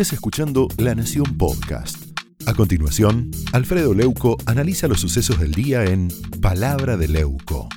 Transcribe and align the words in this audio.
estés 0.00 0.12
escuchando 0.12 0.68
La 0.76 0.94
Nación 0.94 1.36
Podcast. 1.36 2.16
A 2.46 2.54
continuación, 2.54 3.32
Alfredo 3.52 3.94
Leuco 3.94 4.36
analiza 4.46 4.86
los 4.86 5.00
sucesos 5.00 5.40
del 5.40 5.50
día 5.50 5.82
en 5.82 6.06
Palabra 6.40 6.96
de 6.96 7.08
Leuco. 7.08 7.68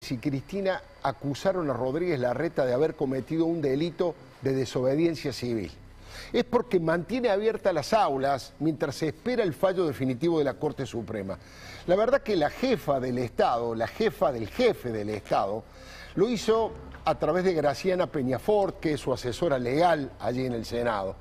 Si 0.00 0.18
Cristina 0.18 0.82
acusaron 1.04 1.70
a 1.70 1.74
Rodríguez 1.74 2.18
Larreta 2.18 2.66
de 2.66 2.72
haber 2.72 2.96
cometido 2.96 3.46
un 3.46 3.62
delito 3.62 4.16
de 4.40 4.52
desobediencia 4.52 5.32
civil, 5.32 5.70
es 6.32 6.42
porque 6.42 6.80
mantiene 6.80 7.28
abiertas 7.28 7.72
las 7.72 7.92
aulas 7.92 8.52
mientras 8.58 8.96
se 8.96 9.06
espera 9.06 9.44
el 9.44 9.54
fallo 9.54 9.86
definitivo 9.86 10.40
de 10.40 10.44
la 10.44 10.54
Corte 10.54 10.86
Suprema. 10.86 11.38
La 11.86 11.94
verdad 11.94 12.24
que 12.24 12.34
la 12.34 12.50
jefa 12.50 12.98
del 12.98 13.18
Estado, 13.18 13.76
la 13.76 13.86
jefa 13.86 14.32
del 14.32 14.48
jefe 14.48 14.90
del 14.90 15.10
Estado, 15.10 15.62
lo 16.14 16.28
hizo 16.28 16.72
a 17.04 17.18
través 17.18 17.44
de 17.44 17.54
Graciana 17.54 18.06
Peñafort, 18.06 18.78
que 18.78 18.94
es 18.94 19.00
su 19.00 19.12
asesora 19.12 19.58
legal 19.58 20.12
allí 20.20 20.46
en 20.46 20.52
el 20.52 20.64
Senado. 20.64 21.16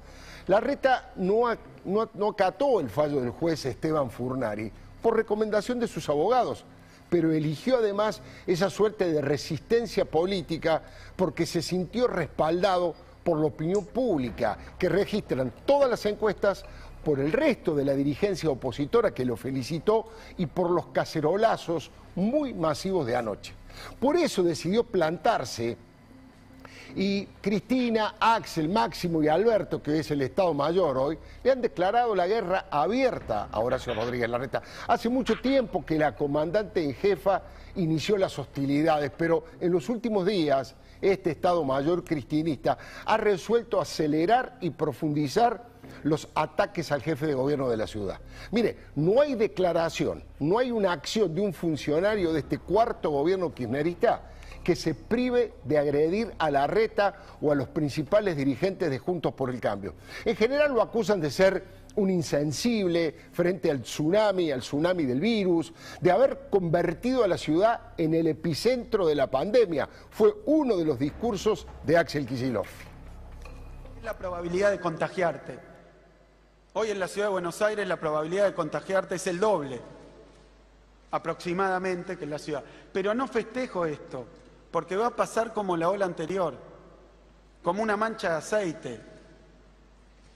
La 0.47 0.59
reta 0.59 1.11
no, 1.15 1.43
no, 1.85 2.27
acató 2.27 2.79
el 2.79 2.89
fallo 2.89 3.21
del 3.21 3.31
juez 3.31 3.65
Esteban 3.65 4.11
Furnari 4.11 4.71
por 5.01 5.15
recomendación 5.15 5.79
de 5.79 5.87
sus 5.87 6.09
abogados, 6.09 6.65
pero 7.09 7.31
eligió 7.31 7.77
además 7.77 8.21
esa 8.45 8.69
suerte 8.69 9.11
de 9.11 9.21
resistencia 9.21 10.05
política 10.05 10.81
porque 11.15 11.45
se 11.45 11.61
sintió 11.61 12.07
respaldado 12.07 12.95
por 13.23 13.39
la 13.39 13.47
opinión 13.47 13.85
pública, 13.85 14.57
que 14.79 14.89
registran 14.89 15.51
todas 15.65 15.89
las 15.89 16.05
encuestas, 16.05 16.65
por 17.03 17.19
el 17.19 17.31
resto 17.31 17.75
de 17.75 17.85
la 17.85 17.93
dirigencia 17.93 18.49
opositora 18.49 19.11
que 19.11 19.25
lo 19.25 19.35
felicitó 19.35 20.05
y 20.37 20.45
por 20.45 20.69
los 20.69 20.87
cacerolazos 20.87 21.89
muy 22.15 22.53
masivos 22.53 23.07
de 23.07 23.15
anoche. 23.15 23.53
Por 23.99 24.17
eso 24.17 24.43
decidió 24.43 24.83
plantarse 24.83 25.77
y 26.95 27.25
Cristina, 27.41 28.15
Axel, 28.19 28.69
Máximo 28.69 29.23
y 29.23 29.27
Alberto, 29.27 29.81
que 29.81 29.99
es 29.99 30.11
el 30.11 30.21
Estado 30.21 30.53
Mayor 30.53 30.97
hoy, 30.97 31.17
le 31.43 31.51
han 31.51 31.61
declarado 31.61 32.15
la 32.15 32.27
guerra 32.27 32.65
abierta 32.69 33.47
a 33.51 33.59
Horacio 33.59 33.93
Rodríguez 33.93 34.29
Larreta. 34.29 34.61
Hace 34.87 35.09
mucho 35.09 35.35
tiempo 35.41 35.85
que 35.85 35.97
la 35.97 36.15
comandante 36.15 36.83
en 36.83 36.93
jefa 36.93 37.43
inició 37.75 38.17
las 38.17 38.37
hostilidades, 38.37 39.11
pero 39.17 39.45
en 39.59 39.71
los 39.71 39.87
últimos 39.89 40.25
días 40.25 40.75
este 41.01 41.31
Estado 41.31 41.63
Mayor 41.63 42.03
cristinista 42.03 42.77
ha 43.05 43.17
resuelto 43.17 43.79
acelerar 43.79 44.57
y 44.61 44.69
profundizar 44.71 45.70
los 46.03 46.27
ataques 46.35 46.91
al 46.91 47.01
jefe 47.01 47.27
de 47.27 47.33
gobierno 47.33 47.69
de 47.69 47.77
la 47.77 47.87
ciudad. 47.87 48.19
Mire, 48.51 48.77
no 48.95 49.21
hay 49.21 49.35
declaración, 49.35 50.23
no 50.39 50.59
hay 50.59 50.71
una 50.71 50.91
acción 50.91 51.33
de 51.33 51.41
un 51.41 51.53
funcionario 51.53 52.33
de 52.33 52.39
este 52.39 52.59
cuarto 52.59 53.09
gobierno 53.09 53.53
kirchnerista 53.53 54.31
que 54.63 54.75
se 54.75 54.93
prive 54.93 55.53
de 55.63 55.77
agredir 55.77 56.33
a 56.37 56.51
la 56.51 56.67
reta 56.67 57.15
o 57.41 57.51
a 57.51 57.55
los 57.55 57.67
principales 57.69 58.37
dirigentes 58.37 58.89
de 58.89 58.99
Juntos 58.99 59.33
por 59.33 59.49
el 59.49 59.59
Cambio. 59.59 59.95
En 60.25 60.35
general 60.35 60.73
lo 60.73 60.81
acusan 60.81 61.19
de 61.19 61.31
ser 61.31 61.81
un 61.95 62.09
insensible 62.09 63.15
frente 63.31 63.69
al 63.69 63.81
tsunami, 63.81 64.51
al 64.51 64.61
tsunami 64.61 65.05
del 65.05 65.19
virus, 65.19 65.73
de 65.99 66.11
haber 66.11 66.47
convertido 66.49 67.23
a 67.23 67.27
la 67.27 67.37
ciudad 67.37 67.93
en 67.97 68.13
el 68.13 68.27
epicentro 68.27 69.05
de 69.07 69.15
la 69.15 69.29
pandemia. 69.29 69.89
Fue 70.09 70.33
uno 70.45 70.77
de 70.77 70.85
los 70.85 70.99
discursos 70.99 71.67
de 71.85 71.97
Axel 71.97 72.25
Kicillof. 72.25 72.69
La 74.03 74.17
probabilidad 74.17 74.71
de 74.71 74.79
contagiarte 74.79 75.70
Hoy 76.73 76.89
en 76.89 76.99
la 76.99 77.09
ciudad 77.09 77.27
de 77.27 77.33
Buenos 77.33 77.61
Aires 77.61 77.85
la 77.85 77.99
probabilidad 77.99 78.45
de 78.45 78.53
contagiarte 78.53 79.15
es 79.15 79.27
el 79.27 79.41
doble, 79.41 79.81
aproximadamente, 81.11 82.17
que 82.17 82.23
en 82.23 82.29
la 82.29 82.39
ciudad. 82.39 82.63
Pero 82.93 83.13
no 83.13 83.27
festejo 83.27 83.85
esto, 83.85 84.25
porque 84.71 84.95
va 84.95 85.07
a 85.07 85.15
pasar 85.15 85.53
como 85.53 85.75
la 85.75 85.89
ola 85.89 86.05
anterior, 86.05 86.55
como 87.61 87.83
una 87.83 87.97
mancha 87.97 88.29
de 88.29 88.35
aceite. 88.35 89.01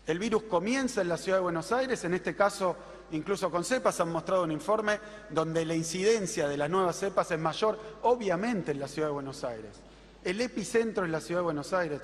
El 0.06 0.20
virus 0.20 0.44
comienza 0.44 1.02
en 1.02 1.08
la 1.08 1.18
ciudad 1.18 1.38
de 1.38 1.44
Buenos 1.44 1.72
Aires, 1.72 2.04
en 2.04 2.14
este 2.14 2.36
caso 2.36 2.76
incluso 3.12 3.50
con 3.50 3.64
cepas 3.64 4.00
han 4.02 4.12
mostrado 4.12 4.44
un 4.44 4.52
informe 4.52 5.00
donde 5.30 5.64
la 5.64 5.76
incidencia 5.76 6.50
de 6.50 6.58
las 6.58 6.70
nuevas 6.70 6.98
cepas 6.98 7.32
es 7.32 7.40
mayor, 7.40 7.80
obviamente 8.02 8.72
en 8.72 8.82
la 8.82 8.90
ciudad 8.90 9.08
de 9.08 9.14
Buenos 9.14 9.44
Aires. 9.46 9.80
El 10.22 10.42
epicentro 10.42 11.06
es 11.06 11.12
la 11.12 11.22
ciudad 11.22 11.40
de 11.40 11.46
Buenos 11.46 11.72
Aires 11.72 12.02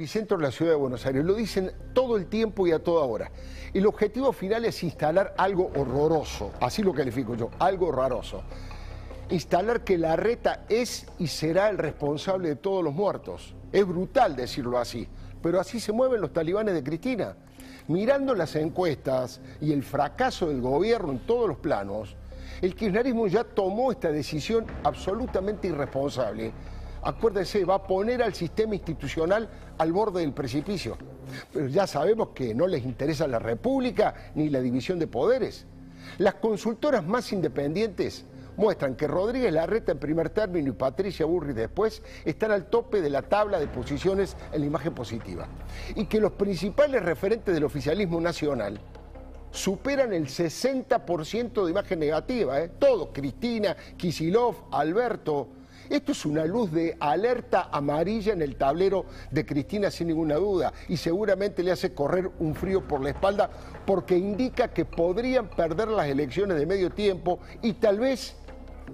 epicentro 0.00 0.38
de 0.38 0.44
la 0.44 0.50
ciudad 0.50 0.72
de 0.72 0.78
Buenos 0.78 1.04
Aires. 1.04 1.22
Lo 1.22 1.34
dicen 1.34 1.70
todo 1.92 2.16
el 2.16 2.24
tiempo 2.24 2.66
y 2.66 2.72
a 2.72 2.82
toda 2.82 3.04
hora. 3.04 3.30
El 3.74 3.84
objetivo 3.84 4.32
final 4.32 4.64
es 4.64 4.82
instalar 4.82 5.34
algo 5.36 5.70
horroroso, 5.76 6.52
así 6.58 6.82
lo 6.82 6.94
califico 6.94 7.34
yo, 7.34 7.50
algo 7.58 7.88
horroroso. 7.88 8.42
Instalar 9.28 9.84
que 9.84 9.98
la 9.98 10.16
reta 10.16 10.64
es 10.70 11.06
y 11.18 11.26
será 11.26 11.68
el 11.68 11.76
responsable 11.76 12.48
de 12.48 12.56
todos 12.56 12.82
los 12.82 12.94
muertos. 12.94 13.54
Es 13.72 13.86
brutal 13.86 14.36
decirlo 14.36 14.78
así, 14.78 15.06
pero 15.42 15.60
así 15.60 15.78
se 15.78 15.92
mueven 15.92 16.22
los 16.22 16.32
talibanes 16.32 16.72
de 16.72 16.82
Cristina. 16.82 17.36
Mirando 17.86 18.34
las 18.34 18.56
encuestas 18.56 19.42
y 19.60 19.70
el 19.70 19.82
fracaso 19.82 20.48
del 20.48 20.62
gobierno 20.62 21.12
en 21.12 21.18
todos 21.26 21.46
los 21.46 21.58
planos, 21.58 22.16
el 22.62 22.74
kirchnerismo 22.74 23.26
ya 23.26 23.44
tomó 23.44 23.92
esta 23.92 24.10
decisión 24.10 24.64
absolutamente 24.82 25.68
irresponsable 25.68 26.52
acuérdese, 27.02 27.64
va 27.64 27.76
a 27.76 27.82
poner 27.82 28.22
al 28.22 28.34
sistema 28.34 28.74
institucional 28.74 29.48
al 29.78 29.92
borde 29.92 30.20
del 30.20 30.32
precipicio. 30.32 30.96
Pero 31.52 31.68
ya 31.68 31.86
sabemos 31.86 32.28
que 32.34 32.54
no 32.54 32.66
les 32.66 32.84
interesa 32.84 33.26
la 33.26 33.38
república 33.38 34.14
ni 34.34 34.48
la 34.48 34.60
división 34.60 34.98
de 34.98 35.06
poderes. 35.06 35.66
Las 36.18 36.34
consultoras 36.34 37.04
más 37.04 37.32
independientes 37.32 38.24
muestran 38.56 38.94
que 38.94 39.06
Rodríguez 39.06 39.52
Larreta 39.52 39.92
en 39.92 39.98
primer 39.98 40.30
término 40.30 40.68
y 40.68 40.72
Patricia 40.72 41.24
Burri 41.24 41.52
después 41.52 42.02
están 42.24 42.50
al 42.50 42.66
tope 42.66 43.00
de 43.00 43.10
la 43.10 43.22
tabla 43.22 43.58
de 43.58 43.66
posiciones 43.66 44.36
en 44.52 44.60
la 44.60 44.66
imagen 44.66 44.94
positiva. 44.94 45.46
Y 45.94 46.06
que 46.06 46.20
los 46.20 46.32
principales 46.32 47.02
referentes 47.02 47.54
del 47.54 47.64
oficialismo 47.64 48.20
nacional 48.20 48.78
superan 49.50 50.12
el 50.12 50.26
60% 50.26 51.64
de 51.64 51.70
imagen 51.70 51.98
negativa. 51.98 52.60
¿eh? 52.60 52.70
Todos, 52.78 53.08
Cristina, 53.12 53.76
Kisilov, 53.96 54.54
Alberto, 54.70 55.48
esto 55.90 56.12
es 56.12 56.24
una 56.24 56.44
luz 56.44 56.70
de 56.70 56.96
alerta 57.00 57.68
amarilla 57.72 58.32
en 58.32 58.42
el 58.42 58.56
tablero 58.56 59.06
de 59.30 59.44
Cristina 59.44 59.90
sin 59.90 60.06
ninguna 60.06 60.36
duda 60.36 60.72
y 60.88 60.96
seguramente 60.96 61.64
le 61.64 61.72
hace 61.72 61.92
correr 61.92 62.30
un 62.38 62.54
frío 62.54 62.86
por 62.86 63.02
la 63.02 63.10
espalda 63.10 63.50
porque 63.84 64.16
indica 64.16 64.68
que 64.68 64.84
podrían 64.84 65.50
perder 65.50 65.88
las 65.88 66.06
elecciones 66.06 66.56
de 66.58 66.66
medio 66.66 66.90
tiempo 66.90 67.40
y 67.60 67.72
tal 67.74 67.98
vez 67.98 68.36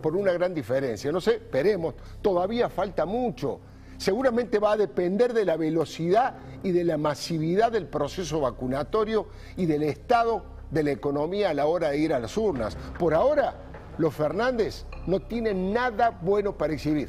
por 0.01 0.17
una 0.17 0.33
gran 0.33 0.55
diferencia. 0.55 1.13
No 1.13 1.21
sé, 1.21 1.41
veremos, 1.53 1.95
todavía 2.23 2.69
falta 2.71 3.05
mucho. 3.05 3.61
Seguramente 3.99 4.59
va 4.59 4.73
a 4.73 4.77
depender 4.77 5.33
de 5.33 5.45
la 5.45 5.57
velocidad 5.57 6.37
y 6.63 6.73
de 6.73 6.85
la 6.85 6.97
masividad 6.97 7.73
del 7.73 7.87
proceso 7.87 8.41
vacunatorio 8.41 9.29
y 9.57 9.67
del 9.67 9.83
estado 9.83 10.57
de 10.71 10.83
la 10.83 10.91
economía 10.91 11.51
a 11.51 11.55
la 11.55 11.67
hora 11.67 11.91
de 11.91 11.99
ir 11.99 12.13
a 12.13 12.19
las 12.19 12.37
urnas. 12.37 12.77
Por 12.99 13.15
ahora, 13.15 13.66
los 13.99 14.15
Fernández 14.15 14.85
no 15.07 15.21
tienen 15.21 15.73
nada 15.73 16.11
bueno 16.11 16.57
para 16.57 16.73
exhibir. 16.73 17.09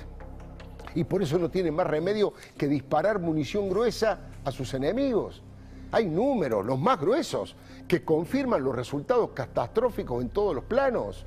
Y 0.95 1.03
por 1.03 1.21
eso 1.21 1.37
no 1.37 1.49
tienen 1.49 1.75
más 1.75 1.87
remedio 1.87 2.33
que 2.57 2.67
disparar 2.67 3.19
munición 3.19 3.69
gruesa 3.69 4.19
a 4.43 4.51
sus 4.51 4.73
enemigos. 4.73 5.43
Hay 5.91 6.07
números, 6.07 6.65
los 6.65 6.79
más 6.79 6.99
gruesos, 6.99 7.55
que 7.87 8.03
confirman 8.03 8.63
los 8.63 8.75
resultados 8.75 9.29
catastróficos 9.33 10.21
en 10.21 10.29
todos 10.29 10.55
los 10.55 10.63
planos. 10.63 11.25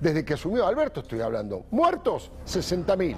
Desde 0.00 0.24
que 0.24 0.34
asumió 0.34 0.66
Alberto 0.66 1.00
estoy 1.00 1.20
hablando. 1.20 1.64
Muertos, 1.70 2.30
60.000. 2.46 3.16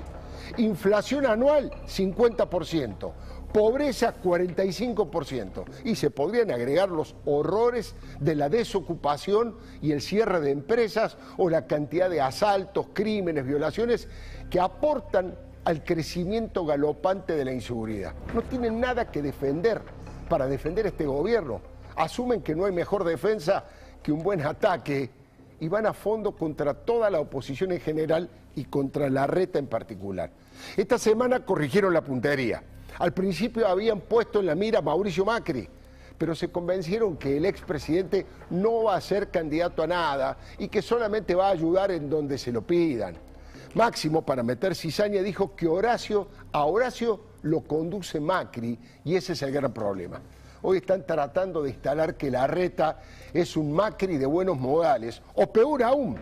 Inflación 0.57 1.27
anual, 1.27 1.71
50% 1.87 3.13
pobreza 3.53 4.15
45%. 4.23 5.65
Y 5.85 5.97
se 5.97 6.11
podrían 6.11 6.51
agregar 6.51 6.91
los 6.91 7.15
horrores 7.25 7.95
de 8.21 8.35
la 8.35 8.49
desocupación 8.49 9.57
y 9.81 9.93
el 9.93 10.01
cierre 10.01 10.41
de 10.41 10.51
empresas 10.51 11.17
o 11.37 11.49
la 11.49 11.67
cantidad 11.67 12.11
de 12.11 12.21
asaltos, 12.21 12.87
crímenes, 12.93 13.47
violaciones 13.47 14.09
que 14.51 14.61
aportan 14.61 15.37
al 15.65 15.85
crecimiento 15.85 16.67
galopante 16.67 17.35
de 17.35 17.45
la 17.45 17.53
inseguridad. 17.53 18.15
No 18.35 18.43
tienen 18.43 18.81
nada 18.81 19.11
que 19.11 19.23
defender 19.23 19.83
para 20.29 20.47
defender 20.47 20.87
este 20.87 21.07
gobierno. 21.07 21.61
Asumen 21.97 22.43
que 22.43 22.55
no 22.55 22.65
hay 22.65 22.73
mejor 22.73 23.05
defensa 23.05 23.65
que 24.03 24.13
un 24.13 24.23
buen 24.23 24.41
ataque 24.45 25.11
y 25.61 25.69
van 25.69 25.87
a 25.87 25.93
fondo 25.93 26.33
contra 26.33 26.75
toda 26.75 27.11
la 27.11 27.21
oposición 27.21 27.71
en 27.71 27.81
general 27.81 28.29
y 28.57 28.65
contra 28.65 29.09
la 29.09 29.27
reta 29.27 29.59
en 29.59 29.67
particular. 29.67 30.31
Esta 30.77 30.99
semana 30.99 31.45
corrigieron 31.45 31.95
la 31.95 32.03
puntería. 32.03 32.63
Al 32.99 33.13
principio 33.13 33.67
habían 33.67 34.01
puesto 34.01 34.41
en 34.41 34.47
la 34.47 34.55
mira 34.55 34.81
a 34.81 34.83
Mauricio 34.83 35.25
Macri, 35.25 35.69
pero 36.19 36.35
se 36.35 36.51
convencieron 36.51 37.17
que 37.17 37.37
el 37.37 37.45
expresidente 37.45 38.27
no 38.51 38.85
va 38.85 38.97
a 38.97 39.01
ser 39.01 39.31
candidato 39.31 39.83
a 39.83 39.87
nada 39.87 40.37
y 40.59 40.69
que 40.69 40.83
solamente 40.83 41.35
va 41.35 41.49
a 41.49 41.53
ayudar 41.53 41.91
en 41.91 42.09
donde 42.09 42.39
se 42.39 42.53
lo 42.53 42.63
pidan. 42.63 43.17
Máximo, 43.75 44.23
para 44.23 44.43
meter 44.43 44.75
cizaña, 44.75 45.23
dijo 45.23 45.57
que 45.57 45.67
Horacio, 45.67 46.29
a 46.53 46.65
Horacio 46.65 47.21
lo 47.43 47.63
conduce 47.63 48.21
Macri 48.21 48.79
y 49.05 49.17
ese 49.17 49.33
es 49.33 49.43
el 49.43 49.53
gran 49.53 49.73
problema. 49.73 50.21
Hoy 50.61 50.77
están 50.77 51.05
tratando 51.07 51.63
de 51.63 51.71
instalar 51.71 52.17
que 52.17 52.31
la 52.31 52.47
reta 52.47 53.01
es 53.33 53.57
un 53.57 53.73
Macri 53.73 54.19
de 54.19 54.27
buenos 54.27 54.59
modales, 54.59 55.23
o 55.35 55.51
peor 55.51 55.83
aún, 55.83 56.17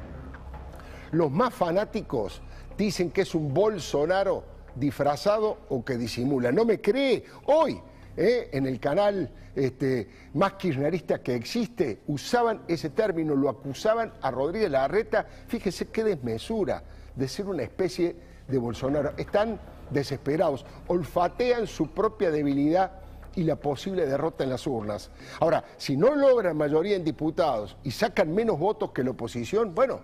los 1.12 1.30
más 1.30 1.52
fanáticos 1.52 2.40
dicen 2.78 3.10
que 3.10 3.22
es 3.22 3.34
un 3.34 3.52
Bolsonaro 3.52 4.44
disfrazado 4.74 5.58
o 5.68 5.84
que 5.84 5.96
disimula. 5.96 6.52
No 6.52 6.64
me 6.64 6.80
cree 6.80 7.24
hoy. 7.46 7.80
¿eh? 8.16 8.48
en 8.52 8.66
el 8.66 8.78
canal 8.80 9.30
este, 9.54 10.08
más 10.34 10.54
kirchnerista 10.54 11.22
que 11.22 11.34
existe, 11.34 12.00
usaban 12.06 12.62
ese 12.68 12.90
término, 12.90 13.34
lo 13.34 13.48
acusaban 13.48 14.12
a 14.20 14.30
Rodríguez 14.30 14.70
Larreta, 14.70 15.26
fíjese 15.48 15.86
qué 15.88 16.04
desmesura 16.04 16.82
de 17.14 17.28
ser 17.28 17.46
una 17.46 17.62
especie 17.62 18.16
de 18.46 18.58
Bolsonaro. 18.58 19.12
Están 19.16 19.60
desesperados, 19.90 20.64
olfatean 20.86 21.66
su 21.66 21.88
propia 21.88 22.30
debilidad 22.30 22.92
y 23.36 23.44
la 23.44 23.56
posible 23.56 24.06
derrota 24.06 24.44
en 24.44 24.50
las 24.50 24.66
urnas. 24.66 25.10
Ahora, 25.40 25.64
si 25.76 25.96
no 25.96 26.14
logran 26.14 26.56
mayoría 26.56 26.96
en 26.96 27.04
diputados 27.04 27.76
y 27.84 27.90
sacan 27.90 28.34
menos 28.34 28.58
votos 28.58 28.90
que 28.92 29.04
la 29.04 29.10
oposición, 29.10 29.74
bueno, 29.74 30.00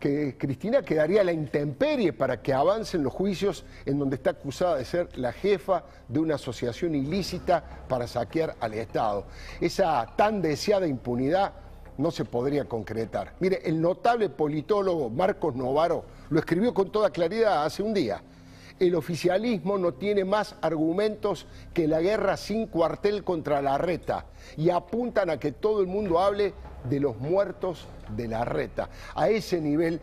que 0.00 0.36
Cristina 0.36 0.82
quedaría 0.82 1.20
a 1.20 1.24
la 1.24 1.32
intemperie 1.32 2.12
para 2.12 2.42
que 2.42 2.52
avancen 2.52 3.04
los 3.04 3.12
juicios 3.12 3.64
en 3.86 3.98
donde 3.98 4.16
está 4.16 4.30
acusada 4.30 4.76
de 4.76 4.84
ser 4.84 5.16
la 5.16 5.32
jefa 5.32 5.84
de 6.08 6.18
una 6.18 6.34
asociación 6.34 6.94
ilícita 6.94 7.62
para 7.88 8.08
saquear 8.08 8.56
al 8.58 8.74
Estado. 8.74 9.26
Esa 9.60 10.04
tan 10.16 10.42
deseada 10.42 10.86
impunidad 10.88 11.52
no 11.98 12.10
se 12.10 12.24
podría 12.24 12.64
concretar. 12.64 13.34
Mire, 13.40 13.60
el 13.64 13.80
notable 13.80 14.30
politólogo 14.30 15.10
Marcos 15.10 15.54
Novaro 15.54 16.04
lo 16.30 16.38
escribió 16.38 16.72
con 16.72 16.90
toda 16.90 17.10
claridad 17.10 17.64
hace 17.64 17.82
un 17.82 17.92
día. 17.92 18.22
El 18.80 18.94
oficialismo 18.94 19.76
no 19.76 19.92
tiene 19.92 20.24
más 20.24 20.56
argumentos 20.62 21.46
que 21.74 21.86
la 21.86 22.00
guerra 22.00 22.38
sin 22.38 22.66
cuartel 22.66 23.22
contra 23.24 23.60
la 23.60 23.76
reta 23.76 24.24
y 24.56 24.70
apuntan 24.70 25.28
a 25.28 25.38
que 25.38 25.52
todo 25.52 25.82
el 25.82 25.86
mundo 25.86 26.18
hable 26.18 26.54
de 26.88 26.98
los 26.98 27.18
muertos 27.18 27.86
de 28.16 28.26
la 28.26 28.46
reta. 28.46 28.88
A 29.14 29.28
ese 29.28 29.60
nivel 29.60 30.00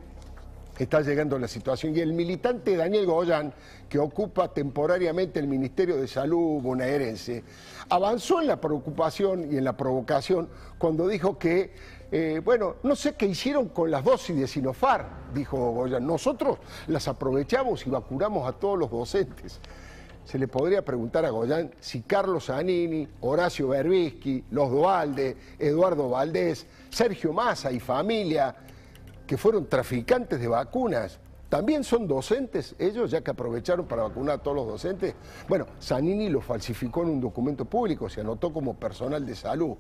está 0.84 1.02
llegando 1.02 1.38
la 1.40 1.48
situación. 1.48 1.96
Y 1.96 2.00
el 2.00 2.14
militante 2.14 2.76
Daniel 2.76 3.06
Goyán, 3.06 3.54
que 3.90 4.00
ocupa 4.00 4.54
temporariamente 4.54 5.40
el 5.40 5.48
Ministerio 5.48 5.98
de 5.98 6.08
Salud 6.08 6.62
bonaerense, 6.62 7.44
avanzó 7.90 8.42
en 8.42 8.48
la 8.48 8.60
preocupación 8.60 9.52
y 9.52 9.58
en 9.58 9.64
la 9.64 9.76
provocación 9.76 10.50
cuando 10.78 11.08
dijo 11.08 11.38
que, 11.38 11.72
eh, 12.12 12.42
bueno, 12.44 12.76
no 12.84 12.96
sé 12.96 13.16
qué 13.16 13.26
hicieron 13.26 13.70
con 13.70 13.92
las 13.92 14.04
dosis 14.04 14.38
de 14.38 14.48
Sinofar, 14.48 15.10
dijo 15.34 15.72
Goyán. 15.72 16.06
Nosotros 16.06 16.60
las 16.88 17.08
aprovechamos 17.08 17.86
y 17.88 17.90
vacunamos 17.90 18.48
a 18.48 18.54
todos 18.54 18.78
los 18.78 18.92
docentes 18.92 19.60
se 20.28 20.38
le 20.38 20.50
podría 20.50 20.84
preguntar 20.84 21.24
a 21.24 21.30
Goyán 21.30 21.72
si 21.80 22.02
Carlos 22.02 22.48
Zanini, 22.48 23.08
Horacio 23.22 23.70
Berbisky, 23.70 24.44
Los 24.52 24.70
Dualde, 24.70 25.38
Eduardo 25.58 26.10
Valdés, 26.10 26.68
Sergio 26.90 27.32
Massa 27.32 27.72
y 27.72 27.80
familia, 27.80 28.54
que 29.28 29.38
fueron 29.38 29.68
traficantes 29.68 30.40
de 30.40 30.48
vacunas, 30.48 31.20
también 31.50 31.86
son 31.86 32.08
docentes 32.08 32.76
ellos, 32.78 33.10
ya 33.10 33.22
que 33.22 33.32
aprovecharon 33.32 33.86
para 33.88 34.04
vacunar 34.04 34.36
a 34.36 34.44
todos 34.44 34.58
los 34.58 34.68
docentes. 34.68 35.16
Bueno, 35.48 35.66
Zanini 35.82 36.30
lo 36.30 36.42
falsificó 36.42 37.04
en 37.04 37.10
un 37.10 37.22
documento 37.22 37.64
público, 37.64 38.10
se 38.10 38.20
anotó 38.20 38.52
como 38.52 38.74
personal 38.74 39.26
de 39.26 39.34
salud. 39.34 39.78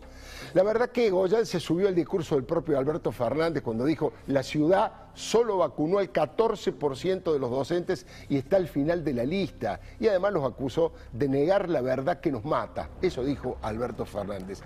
La 0.54 0.64
verdad 0.64 0.90
que 0.90 1.10
Goyán 1.10 1.46
se 1.46 1.60
subió 1.60 1.90
al 1.90 1.96
discurso 1.96 2.36
del 2.36 2.46
propio 2.46 2.78
Alberto 2.78 3.12
Fernández 3.12 3.64
cuando 3.64 3.84
dijo, 3.84 4.14
la 4.28 4.44
ciudad 4.44 4.94
solo 5.14 5.58
vacunó 5.58 5.98
al 5.98 6.14
14% 6.14 7.34
de 7.34 7.40
los 7.40 7.52
docentes 7.52 8.06
y 8.30 8.38
está 8.38 8.56
al 8.56 8.70
final 8.70 9.04
de 9.04 9.14
la 9.14 9.26
lista. 9.26 9.82
Y 10.00 10.08
además 10.08 10.32
los 10.34 10.46
acusó 10.46 10.94
de 11.12 11.28
negar 11.28 11.68
la 11.68 11.82
verdad 11.82 12.22
que 12.22 12.32
nos 12.32 12.46
mata. 12.46 12.92
Eso 13.02 13.26
dijo 13.26 13.58
Alberto 13.62 14.06
Fernández. 14.06 14.62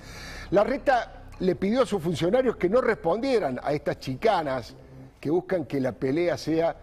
La 0.52 0.64
reta 0.64 1.22
le 1.42 1.56
pidió 1.56 1.82
a 1.82 1.86
sus 1.88 2.02
funcionarios 2.04 2.56
que 2.56 2.70
no 2.70 2.82
respondieran 2.82 3.60
a 3.64 3.74
estas 3.74 4.00
chicanas 4.00 4.76
que 5.20 5.32
buscan 5.32 5.66
que 5.66 5.82
la 5.82 5.92
pelea 5.92 6.38
sea 6.38 6.76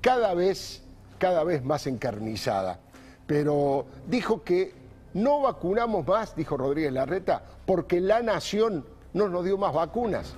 cada 0.00 0.34
vez, 0.34 0.82
cada 1.18 1.42
vez 1.42 1.64
más 1.64 1.88
encarnizada. 1.88 2.78
Pero 3.26 3.86
dijo 4.06 4.44
que 4.44 4.72
no 5.14 5.40
vacunamos 5.40 6.06
más, 6.06 6.36
dijo 6.36 6.56
Rodríguez 6.56 6.92
Larreta, 6.92 7.42
porque 7.66 8.00
la 8.00 8.22
nación 8.22 8.86
no 9.14 9.28
nos 9.28 9.44
dio 9.44 9.58
más 9.58 9.74
vacunas. 9.74 10.34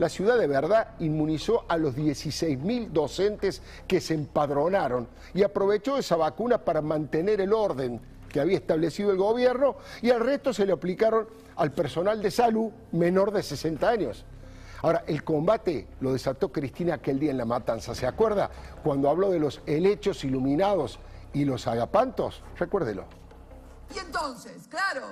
La 0.00 0.08
ciudad 0.08 0.36
de 0.36 0.48
verdad 0.48 0.88
inmunizó 0.98 1.66
a 1.68 1.76
los 1.76 1.96
16.000 1.96 2.88
docentes 2.88 3.62
que 3.86 4.00
se 4.00 4.14
empadronaron 4.14 5.06
y 5.34 5.44
aprovechó 5.44 5.98
esa 5.98 6.16
vacuna 6.16 6.58
para 6.58 6.82
mantener 6.82 7.40
el 7.40 7.52
orden 7.52 8.00
que 8.28 8.40
había 8.40 8.56
establecido 8.56 9.12
el 9.12 9.18
gobierno 9.18 9.76
y 10.02 10.10
al 10.10 10.18
resto 10.18 10.52
se 10.52 10.66
le 10.66 10.72
aplicaron 10.72 11.28
al 11.56 11.72
personal 11.72 12.22
de 12.22 12.30
salud 12.30 12.70
menor 12.92 13.32
de 13.32 13.42
60 13.42 13.88
años. 13.88 14.24
Ahora, 14.82 15.04
el 15.06 15.24
combate 15.24 15.88
lo 16.00 16.12
desató 16.12 16.52
Cristina 16.52 16.94
aquel 16.94 17.18
día 17.18 17.30
en 17.30 17.38
la 17.38 17.46
matanza. 17.46 17.94
¿Se 17.94 18.06
acuerda? 18.06 18.50
Cuando 18.82 19.08
habló 19.08 19.30
de 19.30 19.38
los 19.38 19.62
helechos 19.66 20.24
iluminados 20.24 20.98
y 21.32 21.44
los 21.44 21.66
agapantos. 21.66 22.42
Recuérdelo. 22.58 23.06
Y 23.94 23.98
entonces, 23.98 24.68
claro, 24.68 25.06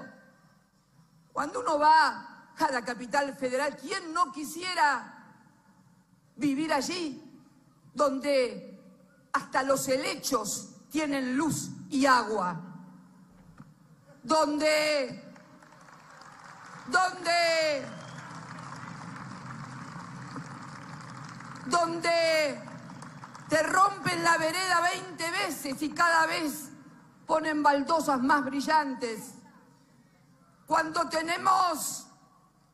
cuando 1.33 1.61
uno 1.61 1.79
va 1.79 2.51
a 2.59 2.73
la 2.73 2.85
capital 2.85 3.35
federal, 3.35 3.77
¿quién 3.77 4.13
no 4.13 4.31
quisiera 4.33 5.35
vivir 6.37 6.73
allí? 6.73 7.23
Donde 7.95 8.79
hasta 9.33 9.63
los 9.63 9.89
helechos 9.89 10.75
tienen 10.91 11.37
luz 11.37 11.71
y 11.91 12.07
agua. 12.07 12.61
Donde, 14.23 15.32
donde 16.87 17.87
donde 21.67 22.61
te 23.49 23.63
rompen 23.63 24.23
la 24.23 24.37
vereda 24.39 24.81
20 24.81 25.31
veces 25.31 25.83
y 25.83 25.91
cada 25.91 26.27
vez 26.27 26.71
ponen 27.27 27.63
baldosas 27.63 28.21
más 28.23 28.45
brillantes. 28.45 29.35
Cuando 30.67 31.09
tenemos 31.09 32.07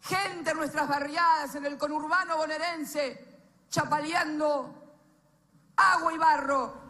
gente 0.01 0.51
en 0.51 0.57
nuestras 0.57 0.89
barriadas, 0.89 1.55
en 1.55 1.67
el 1.67 1.77
conurbano 1.77 2.37
bonaerense, 2.37 3.41
chapaleando 3.69 4.75
agua 5.77 6.13
y 6.13 6.19
barro. 6.19 6.89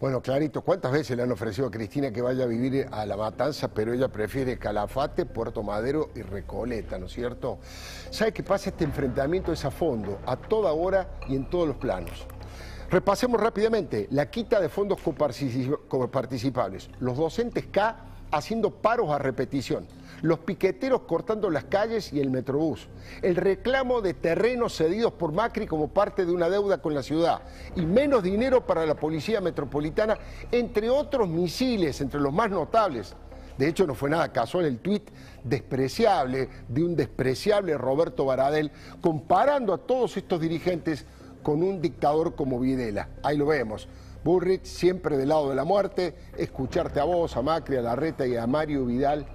Bueno, 0.00 0.22
clarito, 0.22 0.62
¿cuántas 0.62 0.92
veces 0.92 1.14
le 1.14 1.24
han 1.24 1.30
ofrecido 1.30 1.66
a 1.66 1.70
Cristina 1.70 2.10
que 2.10 2.22
vaya 2.22 2.44
a 2.44 2.46
vivir 2.46 2.88
a 2.90 3.04
La 3.04 3.18
Matanza, 3.18 3.68
pero 3.68 3.92
ella 3.92 4.08
prefiere 4.08 4.58
Calafate, 4.58 5.26
Puerto 5.26 5.62
Madero 5.62 6.08
y 6.14 6.22
Recoleta, 6.22 6.98
¿no 6.98 7.04
es 7.04 7.12
cierto? 7.12 7.58
¿Sabe 8.08 8.32
qué 8.32 8.42
pasa? 8.42 8.70
Este 8.70 8.84
enfrentamiento 8.84 9.52
es 9.52 9.62
a 9.66 9.70
fondo, 9.70 10.18
a 10.24 10.36
toda 10.36 10.72
hora 10.72 11.18
y 11.28 11.36
en 11.36 11.50
todos 11.50 11.68
los 11.68 11.76
planos. 11.76 12.26
Repasemos 12.88 13.38
rápidamente 13.38 14.08
la 14.10 14.30
quita 14.30 14.58
de 14.58 14.70
fondos 14.70 14.98
coparticipables, 15.02 16.88
los 16.98 17.18
docentes 17.18 17.66
K 17.66 17.96
haciendo 18.30 18.70
paros 18.70 19.10
a 19.10 19.18
repetición 19.18 19.86
los 20.22 20.40
piqueteros 20.40 21.02
cortando 21.02 21.50
las 21.50 21.64
calles 21.64 22.12
y 22.12 22.20
el 22.20 22.30
metrobús, 22.30 22.88
el 23.22 23.36
reclamo 23.36 24.00
de 24.00 24.14
terrenos 24.14 24.76
cedidos 24.76 25.12
por 25.12 25.32
Macri 25.32 25.66
como 25.66 25.88
parte 25.88 26.26
de 26.26 26.32
una 26.32 26.50
deuda 26.50 26.82
con 26.82 26.94
la 26.94 27.02
ciudad 27.02 27.42
y 27.76 27.86
menos 27.86 28.22
dinero 28.22 28.66
para 28.66 28.86
la 28.86 28.94
policía 28.94 29.40
metropolitana, 29.40 30.18
entre 30.52 30.90
otros 30.90 31.28
misiles, 31.28 32.00
entre 32.00 32.20
los 32.20 32.32
más 32.32 32.50
notables. 32.50 33.14
De 33.58 33.68
hecho, 33.68 33.86
no 33.86 33.94
fue 33.94 34.08
nada 34.08 34.32
casual 34.32 34.64
el 34.64 34.78
tuit 34.78 35.10
despreciable 35.44 36.48
de 36.68 36.82
un 36.82 36.96
despreciable 36.96 37.76
Roberto 37.76 38.24
Baradel 38.24 38.70
comparando 39.02 39.74
a 39.74 39.78
todos 39.78 40.16
estos 40.16 40.40
dirigentes 40.40 41.04
con 41.42 41.62
un 41.62 41.80
dictador 41.80 42.34
como 42.34 42.58
Videla. 42.58 43.08
Ahí 43.22 43.36
lo 43.36 43.46
vemos. 43.46 43.88
Burrich 44.24 44.64
siempre 44.64 45.16
del 45.16 45.30
lado 45.30 45.48
de 45.48 45.56
la 45.56 45.64
muerte, 45.64 46.14
escucharte 46.36 47.00
a 47.00 47.04
vos, 47.04 47.36
a 47.36 47.42
Macri, 47.42 47.76
a 47.76 47.82
Larreta 47.82 48.26
y 48.26 48.36
a 48.36 48.46
Mario 48.46 48.84
Vidal 48.84 49.26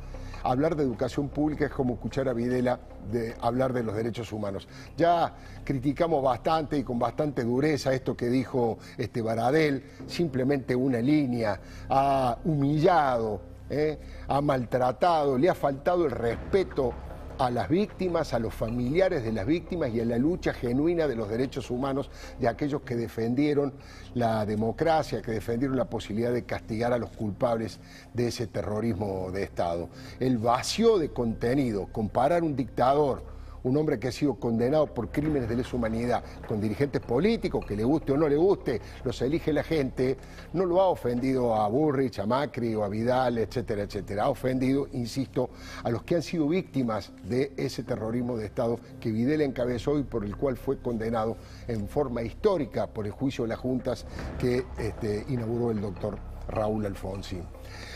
hablar 0.46 0.76
de 0.76 0.84
educación 0.84 1.30
pública 1.30 1.66
es 1.66 1.72
como 1.72 1.96
escuchar 1.96 2.30
a 2.30 2.34
Videla 2.34 2.80
de 3.12 3.36
hablar 3.42 3.74
de 3.74 3.84
los 3.84 3.96
derechos 3.96 4.32
humanos. 4.32 4.68
Ya 4.96 5.34
criticamos 5.64 6.24
bastante 6.24 6.78
y 6.78 6.84
con 6.84 7.00
bastante 7.00 7.44
dureza 7.44 7.94
esto 7.94 8.16
que 8.16 8.28
dijo 8.28 8.78
este 8.98 9.22
Baradel, 9.22 9.84
simplemente 10.08 10.76
una 10.76 11.00
línea, 11.00 11.60
ha 11.90 12.38
humillado, 12.46 13.42
¿eh? 13.70 13.98
ha 14.28 14.42
maltratado, 14.42 15.38
le 15.38 15.50
ha 15.50 15.56
faltado 15.56 16.06
el 16.06 16.12
respeto 16.12 16.94
a 17.38 17.50
las 17.52 17.70
víctimas, 17.70 18.34
a 18.34 18.40
los 18.40 18.54
familiares 18.54 19.24
de 19.24 19.32
las 19.32 19.46
víctimas 19.46 19.94
y 19.94 20.00
a 20.00 20.06
la 20.06 20.18
lucha 20.18 20.54
genuina 20.54 21.08
de 21.08 21.16
los 21.16 21.30
derechos 21.30 21.70
humanos 21.70 22.10
de 22.40 22.48
aquellos 22.48 22.82
que 22.82 22.96
defendieron 22.96 23.74
la 24.14 24.46
democracia, 24.46 25.22
que 25.22 25.32
defendieron 25.32 25.78
la 25.78 25.86
posibilidad 25.86 26.32
de 26.32 26.44
castigar 26.44 26.94
a 26.94 26.98
los 26.98 27.12
culpables 27.12 27.80
de 28.14 28.28
ese 28.28 28.48
terrorismo 28.48 29.32
de 29.32 29.44
Estado. 29.44 29.90
El 30.20 30.38
vacío 30.38 30.98
de 30.98 31.10
contenido, 31.10 31.88
comparar 31.92 32.44
un 32.44 32.56
dictador, 32.56 33.35
un 33.66 33.78
hombre 33.78 34.00
que 34.00 34.08
ha 34.08 34.12
sido 34.12 34.36
condenado 34.36 34.86
por 34.86 35.10
crímenes 35.10 35.50
de 35.50 35.56
lesa 35.56 35.76
humanidad, 35.76 36.24
con 36.48 36.62
dirigentes 36.62 37.02
políticos, 37.02 37.66
que 37.66 37.76
le 37.76 37.84
guste 37.84 38.12
o 38.12 38.18
no 38.18 38.30
le 38.30 38.36
guste, 38.36 38.80
los 39.04 39.20
elige 39.22 39.52
la 39.52 39.64
gente, 39.64 40.18
no 40.54 40.66
lo 40.66 40.80
ha 40.82 40.88
ofendido 40.88 41.56
a 41.56 41.68
Burrich, 41.68 42.20
a 42.20 42.28
Macri 42.28 42.76
o 42.76 42.84
a 42.84 42.90
Vidal, 42.90 43.40
etcétera, 43.40 43.84
etcétera. 43.84 44.26
Ha 44.26 44.30
ofendido, 44.30 44.88
insisto, 44.94 45.50
a 45.84 45.90
los 45.90 46.04
que 46.04 46.16
han 46.16 46.22
sido 46.22 46.48
víctimas 46.48 47.12
de 47.24 47.54
ese 47.58 47.84
terrorismo 47.84 48.38
de 48.38 48.46
Estado 48.46 48.80
que 49.00 49.12
Vidal 49.12 49.42
encabezó 49.42 49.98
y 49.98 50.04
por 50.04 50.24
el 50.24 50.38
cual 50.38 50.58
fue 50.58 50.78
condenado 50.78 51.36
en 51.68 51.88
forma 51.88 52.22
histórica 52.22 52.86
por 52.86 53.08
el 53.08 53.12
juicio 53.12 53.46
de 53.46 53.50
las 53.50 53.60
juntas 53.60 54.06
que 54.38 54.64
este, 54.78 55.26
inauguró 55.28 55.72
el 55.72 55.82
doctor 55.82 56.35
Raúl 56.48 56.86
Alfonsín. 56.86 57.44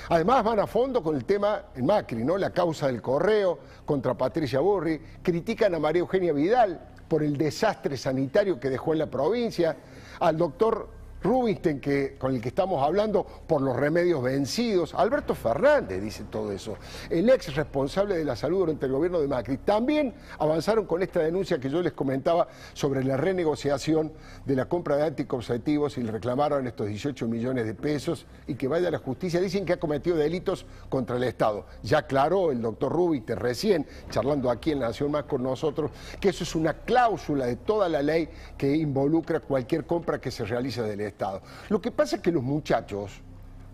Además 0.09 0.43
van 0.43 0.59
a 0.59 0.67
fondo 0.67 1.03
con 1.03 1.15
el 1.15 1.25
tema 1.25 1.65
en 1.75 1.85
Macri, 1.85 2.23
¿no? 2.23 2.37
La 2.37 2.49
causa 2.49 2.87
del 2.87 3.01
correo 3.01 3.59
contra 3.85 4.15
Patricia 4.15 4.59
Burri, 4.59 4.99
critican 5.21 5.75
a 5.75 5.79
María 5.79 5.99
Eugenia 5.99 6.33
Vidal 6.33 6.79
por 7.07 7.23
el 7.23 7.37
desastre 7.37 7.97
sanitario 7.97 8.59
que 8.59 8.69
dejó 8.69 8.93
en 8.93 8.99
la 8.99 9.07
provincia, 9.07 9.77
al 10.19 10.37
doctor 10.37 10.98
Rubinstein, 11.21 11.81
con 12.17 12.33
el 12.33 12.41
que 12.41 12.49
estamos 12.49 12.81
hablando, 12.81 13.25
por 13.25 13.61
los 13.61 13.75
remedios 13.75 14.23
vencidos. 14.23 14.93
Alberto 14.93 15.35
Fernández 15.35 16.01
dice 16.01 16.23
todo 16.29 16.51
eso. 16.51 16.77
El 17.09 17.29
ex 17.29 17.55
responsable 17.55 18.17
de 18.17 18.23
la 18.23 18.35
salud 18.35 18.59
durante 18.59 18.85
el 18.85 18.91
gobierno 18.93 19.19
de 19.19 19.27
Macri. 19.27 19.57
También 19.57 20.13
avanzaron 20.37 20.85
con 20.85 21.03
esta 21.03 21.19
denuncia 21.19 21.59
que 21.59 21.69
yo 21.69 21.81
les 21.81 21.93
comentaba 21.93 22.47
sobre 22.73 23.03
la 23.03 23.17
renegociación 23.17 24.13
de 24.45 24.55
la 24.55 24.65
compra 24.65 24.95
de 24.95 25.03
anticonceptivos 25.07 25.97
y 25.97 26.03
le 26.03 26.11
reclamaron 26.11 26.65
estos 26.67 26.87
18 26.87 27.27
millones 27.27 27.65
de 27.65 27.73
pesos 27.73 28.25
y 28.47 28.55
que 28.55 28.67
vaya 28.67 28.87
a 28.87 28.91
la 28.91 28.99
justicia. 28.99 29.41
Dicen 29.41 29.65
que 29.65 29.73
ha 29.73 29.79
cometido 29.79 30.15
delitos 30.15 30.65
contra 30.87 31.17
el 31.17 31.23
Estado. 31.23 31.65
Ya 31.83 31.99
aclaró 31.99 32.51
el 32.51 32.61
doctor 32.61 32.91
Rubinstein 32.91 33.39
recién, 33.39 33.87
charlando 34.09 34.49
aquí 34.49 34.71
en 34.71 34.79
la 34.79 34.87
Nación 34.87 35.11
Más 35.11 35.25
con 35.25 35.43
nosotros, 35.43 35.91
que 36.19 36.29
eso 36.29 36.43
es 36.43 36.55
una 36.55 36.73
cláusula 36.73 37.45
de 37.45 37.57
toda 37.57 37.89
la 37.89 38.01
ley 38.01 38.29
que 38.57 38.75
involucra 38.75 39.41
cualquier 39.41 39.85
compra 39.85 40.19
que 40.19 40.31
se 40.31 40.45
realice 40.45 40.81
del 40.81 41.01
Estado. 41.01 41.08
Estado. 41.09 41.41
Lo 41.69 41.81
que 41.81 41.91
pasa 41.91 42.17
es 42.17 42.21
que 42.21 42.31
los 42.31 42.43
muchachos 42.43 43.21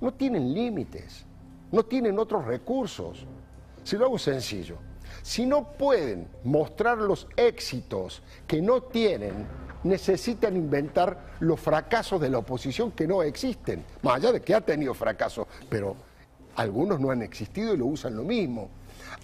no 0.02 0.14
tienen 0.14 0.54
límites, 0.54 1.26
no 1.72 1.84
tienen 1.84 2.20
otros 2.20 2.46
recursos. 2.46 3.26
Si 3.84 3.98
lo 3.98 4.06
hago 4.06 4.18
sencillo, 4.18 4.78
si 5.22 5.46
no 5.46 5.74
pueden 5.74 6.28
mostrar 6.44 6.98
los 6.98 7.28
éxitos 7.36 8.22
que 8.48 8.62
no 8.62 8.82
tienen, 8.82 9.48
necesitan 9.84 10.56
inventar 10.56 11.36
los 11.40 11.60
fracasos 11.60 12.20
de 12.20 12.30
la 12.30 12.40
oposición 12.40 12.92
que 12.92 13.08
no 13.08 13.22
existen, 13.22 13.86
más 14.02 14.16
allá 14.16 14.32
de 14.32 14.42
que 14.42 14.56
ha 14.56 14.62
tenido 14.62 14.94
fracasos, 14.94 15.48
pero 15.70 15.96
algunos 16.56 17.00
no 17.00 17.12
han 17.12 17.22
existido 17.22 17.74
y 17.74 17.78
lo 17.78 17.86
usan 17.86 18.16
lo 18.16 18.24
mismo. 18.24 18.70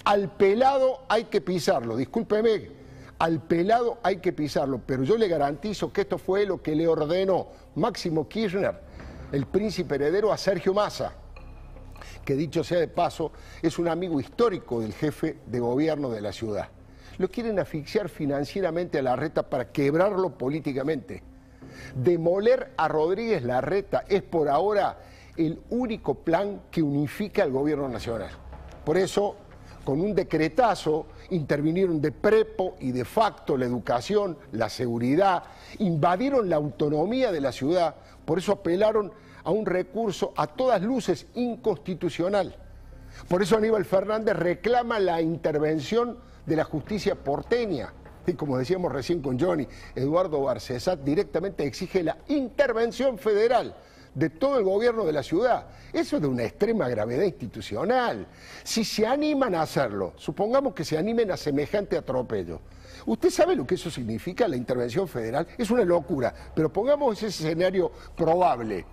Al 0.03 0.29
pelado 0.29 1.03
hay 1.09 1.25
que 1.25 1.41
pisarlo, 1.41 1.97
discúlpeme, 1.97 2.80
al 3.21 3.39
pelado 3.39 3.99
hay 4.01 4.17
que 4.17 4.33
pisarlo, 4.33 4.81
pero 4.83 5.03
yo 5.03 5.15
le 5.15 5.27
garantizo 5.27 5.93
que 5.93 6.01
esto 6.01 6.17
fue 6.17 6.43
lo 6.43 6.63
que 6.63 6.73
le 6.73 6.87
ordenó 6.87 7.49
Máximo 7.75 8.27
Kirchner, 8.27 8.73
el 9.31 9.45
príncipe 9.45 9.93
heredero, 9.93 10.33
a 10.33 10.37
Sergio 10.37 10.73
Massa, 10.73 11.13
que 12.25 12.33
dicho 12.33 12.63
sea 12.63 12.79
de 12.79 12.87
paso, 12.87 13.31
es 13.61 13.77
un 13.77 13.89
amigo 13.89 14.19
histórico 14.19 14.79
del 14.79 14.93
jefe 14.93 15.37
de 15.45 15.59
gobierno 15.59 16.09
de 16.09 16.19
la 16.19 16.31
ciudad. 16.31 16.69
Lo 17.19 17.29
quieren 17.29 17.59
asfixiar 17.59 18.09
financieramente 18.09 18.97
a 18.97 19.03
la 19.03 19.15
reta 19.15 19.47
para 19.47 19.71
quebrarlo 19.71 20.35
políticamente. 20.35 21.21
Demoler 21.93 22.71
a 22.75 22.87
Rodríguez 22.87 23.43
Larreta 23.43 24.03
es 24.09 24.23
por 24.23 24.49
ahora 24.49 24.97
el 25.37 25.61
único 25.69 26.15
plan 26.15 26.63
que 26.71 26.81
unifica 26.81 27.43
al 27.43 27.51
gobierno 27.51 27.87
nacional. 27.87 28.31
Por 28.83 28.97
eso, 28.97 29.35
con 29.83 30.01
un 30.01 30.13
decretazo, 30.13 31.07
intervinieron 31.29 32.01
de 32.01 32.11
prepo 32.11 32.75
y 32.79 32.91
de 32.91 33.05
facto 33.05 33.57
la 33.57 33.65
educación, 33.65 34.37
la 34.51 34.69
seguridad, 34.69 35.43
invadieron 35.79 36.49
la 36.49 36.57
autonomía 36.57 37.31
de 37.31 37.41
la 37.41 37.51
ciudad, 37.51 37.95
por 38.25 38.39
eso 38.39 38.53
apelaron 38.53 39.11
a 39.43 39.51
un 39.51 39.65
recurso 39.65 40.33
a 40.35 40.47
todas 40.47 40.81
luces 40.81 41.27
inconstitucional. 41.35 42.55
Por 43.27 43.41
eso 43.41 43.57
Aníbal 43.57 43.85
Fernández 43.85 44.35
reclama 44.35 44.99
la 44.99 45.21
intervención 45.21 46.17
de 46.45 46.55
la 46.55 46.63
justicia 46.63 47.15
porteña. 47.15 47.93
Y 48.27 48.33
como 48.33 48.57
decíamos 48.57 48.91
recién 48.91 49.21
con 49.21 49.39
Johnny, 49.39 49.67
Eduardo 49.95 50.41
Barcesat 50.43 50.99
directamente 50.99 51.65
exige 51.65 52.03
la 52.03 52.17
intervención 52.27 53.17
federal 53.17 53.75
de 54.13 54.29
todo 54.29 54.57
el 54.57 54.63
gobierno 54.63 55.05
de 55.05 55.13
la 55.13 55.23
ciudad. 55.23 55.67
Eso 55.93 56.17
es 56.17 56.21
de 56.21 56.27
una 56.27 56.43
extrema 56.43 56.87
gravedad 56.89 57.23
institucional. 57.23 58.27
Si 58.63 58.83
se 58.83 59.05
animan 59.05 59.55
a 59.55 59.61
hacerlo, 59.61 60.13
supongamos 60.15 60.73
que 60.73 60.85
se 60.85 60.97
animen 60.97 61.31
a 61.31 61.37
semejante 61.37 61.97
atropello. 61.97 62.59
¿Usted 63.05 63.29
sabe 63.29 63.55
lo 63.55 63.65
que 63.65 63.75
eso 63.75 63.89
significa, 63.89 64.47
la 64.47 64.55
intervención 64.55 65.07
federal? 65.07 65.47
Es 65.57 65.71
una 65.71 65.83
locura, 65.83 66.33
pero 66.53 66.71
pongamos 66.71 67.17
ese 67.17 67.27
escenario 67.27 67.91
probable 68.15 68.85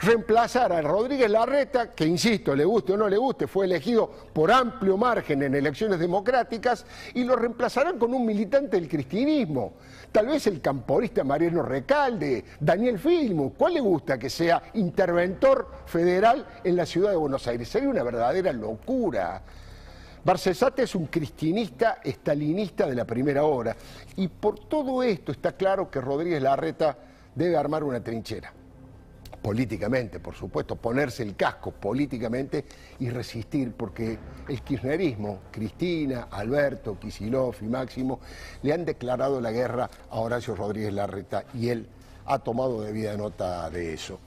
reemplazar 0.00 0.72
a 0.72 0.80
Rodríguez 0.80 1.30
Larreta, 1.30 1.90
que 1.90 2.06
insisto, 2.06 2.54
le 2.54 2.64
guste 2.64 2.94
o 2.94 2.96
no 2.96 3.08
le 3.08 3.18
guste, 3.18 3.46
fue 3.46 3.66
elegido 3.66 4.10
por 4.32 4.50
amplio 4.50 4.96
margen 4.96 5.42
en 5.42 5.54
elecciones 5.54 5.98
democráticas, 5.98 6.86
y 7.14 7.24
lo 7.24 7.36
reemplazarán 7.36 7.98
con 7.98 8.14
un 8.14 8.24
militante 8.24 8.78
del 8.78 8.88
cristianismo. 8.88 9.74
Tal 10.10 10.26
vez 10.26 10.46
el 10.46 10.60
camporista 10.60 11.22
Mariano 11.22 11.62
Recalde, 11.62 12.44
Daniel 12.58 12.98
Filmo, 12.98 13.52
¿cuál 13.56 13.74
le 13.74 13.80
gusta 13.80 14.18
que 14.18 14.30
sea 14.30 14.62
interventor 14.74 15.68
federal 15.86 16.46
en 16.64 16.76
la 16.76 16.86
ciudad 16.86 17.10
de 17.10 17.16
Buenos 17.16 17.46
Aires? 17.46 17.68
Sería 17.68 17.90
una 17.90 18.02
verdadera 18.02 18.52
locura. 18.52 19.42
Barcesate 20.24 20.82
es 20.82 20.94
un 20.94 21.06
cristianista 21.06 21.98
estalinista 22.02 22.86
de 22.86 22.94
la 22.94 23.06
primera 23.06 23.44
hora 23.44 23.74
y 24.16 24.28
por 24.28 24.58
todo 24.68 25.02
esto 25.02 25.32
está 25.32 25.52
claro 25.52 25.90
que 25.90 26.00
Rodríguez 26.00 26.42
Larreta 26.42 26.96
debe 27.34 27.56
armar 27.56 27.84
una 27.84 28.02
trinchera 28.02 28.52
políticamente, 29.42 30.20
por 30.20 30.34
supuesto, 30.34 30.76
ponerse 30.76 31.22
el 31.22 31.36
casco 31.36 31.72
políticamente 31.72 32.64
y 32.98 33.10
resistir, 33.10 33.72
porque 33.72 34.18
el 34.48 34.62
kirchnerismo, 34.62 35.40
Cristina, 35.50 36.28
Alberto, 36.30 36.98
Kisilov 36.98 37.56
y 37.62 37.66
Máximo, 37.66 38.20
le 38.62 38.72
han 38.72 38.84
declarado 38.84 39.40
la 39.40 39.50
guerra 39.50 39.90
a 40.10 40.20
Horacio 40.20 40.54
Rodríguez 40.54 40.92
Larreta 40.92 41.44
y 41.54 41.68
él 41.68 41.86
ha 42.26 42.38
tomado 42.38 42.82
debida 42.82 43.16
nota 43.16 43.70
de 43.70 43.94
eso. 43.94 44.20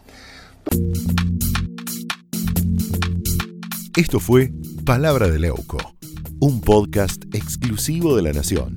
Esto 3.95 4.19
fue 4.19 4.51
Palabra 4.85 5.29
de 5.29 5.37
Leuco, 5.39 5.77
un 6.39 6.61
podcast 6.61 7.23
exclusivo 7.33 8.15
de 8.15 8.23
La 8.23 8.33
Nación. 8.33 8.75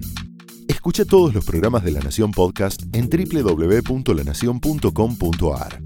Escucha 0.68 1.06
todos 1.06 1.34
los 1.34 1.44
programas 1.44 1.84
de 1.84 1.92
La 1.92 2.00
Nación 2.00 2.32
Podcast 2.32 2.82
en 2.92 3.08
www.lanacion.com.ar. 3.08 5.85